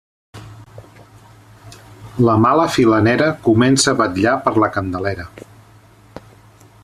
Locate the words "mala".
2.45-2.65